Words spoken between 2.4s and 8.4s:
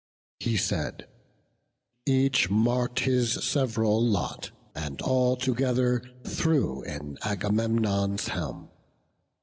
mark'd his sev'ral lot, and all Together threw in Agamemnon's